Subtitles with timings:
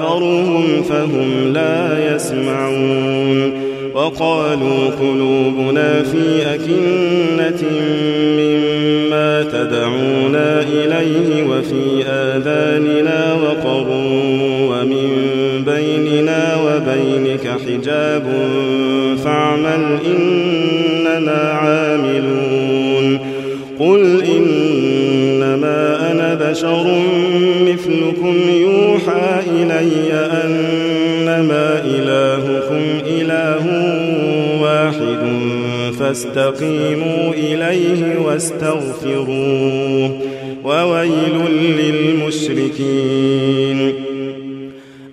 [0.00, 3.52] أكثرهم فهم لا يسمعون
[3.94, 7.62] وقالوا قلوبنا في أكنة
[8.38, 13.86] مما تدعونا إليه وفي آذاننا وقر
[14.70, 15.08] ومن
[15.66, 18.26] بيننا وبينك حجاب
[19.24, 23.18] فاعمل إننا عاملون
[23.80, 26.86] قل إنما أنا بشر
[27.66, 28.34] مثلكم
[29.70, 30.12] إلي
[30.44, 33.64] أنما إلهكم إله
[34.62, 35.22] واحد
[35.98, 40.10] فاستقيموا إليه واستغفروه
[40.64, 41.36] وويل
[41.78, 43.20] للمشركين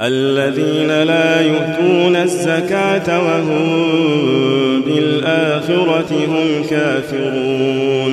[0.00, 8.12] الذين لا يؤتون الزكاة وهم بالآخرة هم كافرون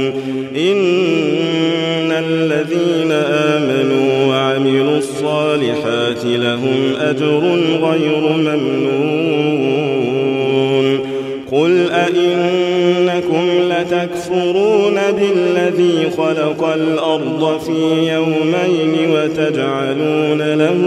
[0.55, 7.39] إن الذين آمنوا وعملوا الصالحات لهم أجر
[7.83, 9.63] غير ممنون.
[11.51, 20.79] قل أئنكم لتكفرون بالذي خلق الأرض في يومين وتجعلون له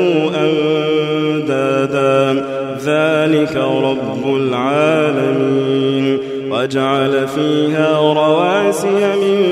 [1.40, 2.44] أندادا.
[2.86, 6.18] ذلك رب العالمين.
[6.50, 9.42] وجعل فيها رواسي من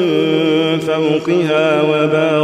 [0.78, 2.43] فوقها وبارك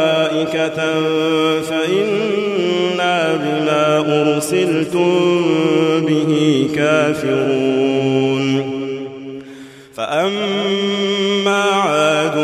[1.69, 5.41] فإنا بما أرسلتم
[6.07, 8.71] به كافرون.
[9.95, 12.37] فأما عاد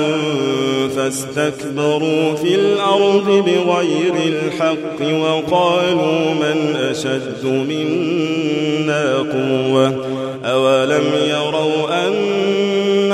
[0.95, 10.05] فاستكبروا في الأرض بغير الحق وقالوا من أشد منا قوة؟
[10.45, 12.13] أولم يروا أن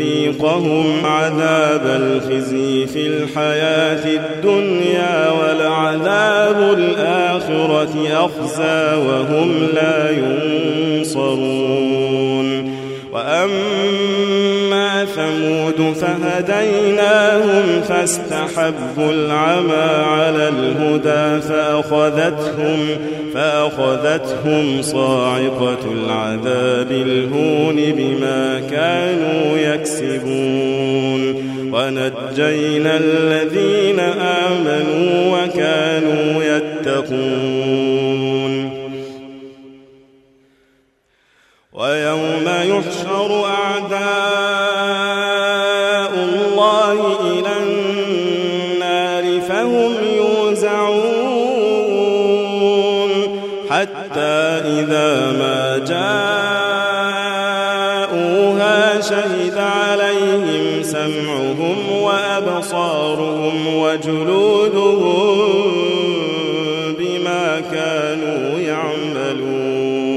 [0.00, 10.10] لنذيقهم عذاب الخزي في الحياة الدنيا ولعذاب الآخرة أخزى وهم لا
[10.98, 11.80] ينصرون.
[13.12, 14.19] وأما
[15.80, 22.80] فهديناهم فاستحبوا العمى على الهدى فأخذتهم
[23.34, 31.50] فأخذتهم صاعقة العذاب الهون بما كانوا يكسبون.
[31.72, 38.00] ونجينا الذين آمنوا وكانوا يتقون.
[41.72, 43.89] ويوم يحشر أعداء
[60.30, 65.62] عليهم سمعهم وأبصارهم وجلودهم
[66.98, 70.10] بما كانوا يعملون.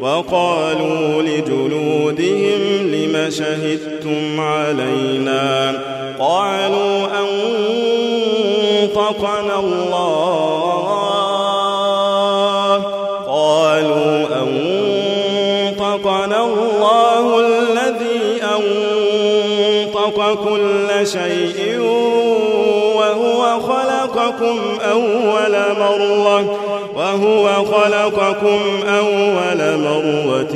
[0.00, 2.60] وقالوا لجلودهم
[2.92, 5.72] لم شهدتم علينا؟
[6.18, 7.06] قالوا
[8.86, 10.21] أنطقنا الله
[20.62, 21.80] كل شيء
[22.96, 24.58] وهو خلقكم
[24.92, 26.58] أول مرة
[26.96, 30.54] وهو خلقكم أول مرة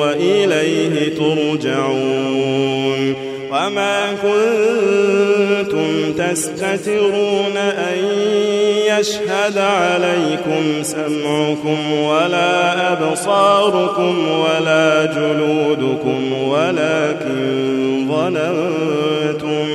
[0.00, 3.14] وإليه ترجعون
[3.52, 7.98] وما كنتم تستترون أن
[8.98, 19.66] يشهد عليكم سمعكم ولا أبصاركم ولا جلودكم ولكن ظننتم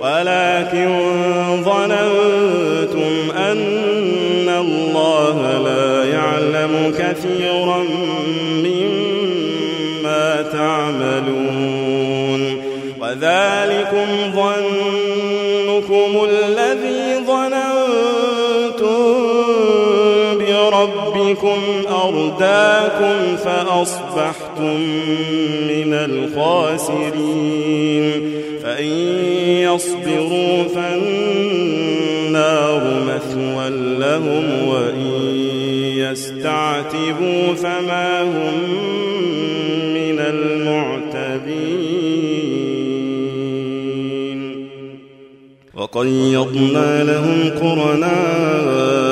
[0.00, 0.98] ولكن
[1.64, 7.82] ظننتم أن الله لا يعلم كثيرا
[8.64, 11.82] مما تعملون.
[13.00, 17.01] وذلكم ظنكم الذي
[20.86, 24.80] بربكم أرداكم فأصبحتم
[25.68, 27.42] من الخاسرين.
[28.62, 28.94] فإن
[29.46, 32.24] يصبروا فالنار
[33.04, 35.06] مثوى لهم وإن
[35.96, 38.56] يستعتبوا فما هم
[39.94, 41.52] من المعتبين.
[45.74, 49.11] وقيضنا لهم قرناء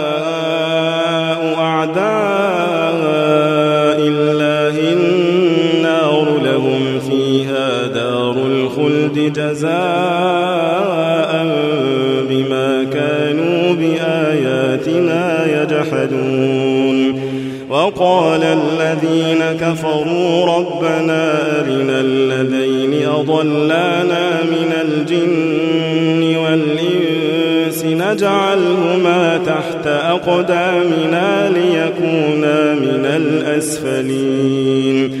[9.29, 9.71] جزاء
[12.29, 17.21] بما كانوا بآياتنا يجحدون.
[17.69, 33.05] وقال الذين كفروا ربنا أرنا الذين أضلانا من الجن والإنس نجعلهما تحت أقدامنا ليكونا من
[33.05, 35.20] الأسفلين.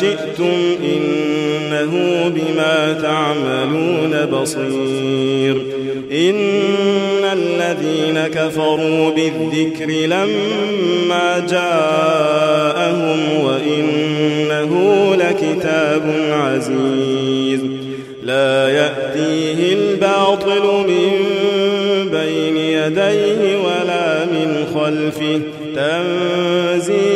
[0.00, 1.92] شئتم إنه
[2.28, 5.56] بما تعملون بصير.
[6.12, 14.72] إن الذين كفروا بالذكر لما جاءهم وإنه
[15.14, 17.60] لكتاب عزيز.
[18.22, 21.12] لا يأتيه الباطل من
[22.10, 25.40] بين يديه ولا من خلفه.
[25.76, 27.15] تنزيل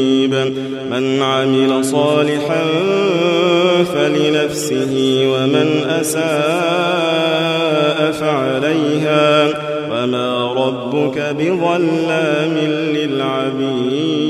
[0.31, 0.53] مريب
[0.91, 2.63] من عمل صالحا
[3.93, 6.21] فلنفسه ومن أساء
[8.11, 9.49] فعليها.
[9.91, 12.57] وما ربك بظلام
[12.95, 14.21] للعبيد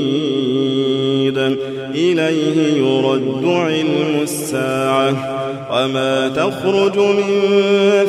[1.94, 5.38] إليه يرد علم الساعة.
[5.72, 7.30] وما تخرج من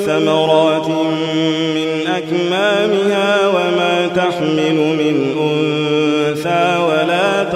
[0.06, 0.88] ثمرات
[1.76, 6.83] من أكمامها وما تحمل من أنثى.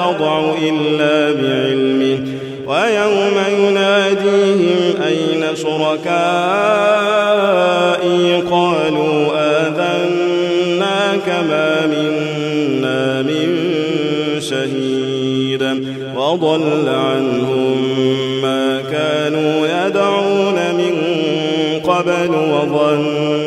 [0.08, 2.20] تضع إلا بعلمه
[2.68, 6.08] ويوم يناديهم أين شركائي؟
[8.52, 13.48] قالوا آذناك ما منا من
[14.40, 15.64] شهيد.
[16.16, 17.78] وضل عنهم
[18.42, 20.96] ما كانوا يدعون من
[21.84, 23.47] قبل وظنوا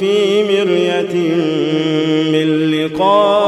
[0.00, 1.12] في مرية
[2.32, 3.39] من لقاء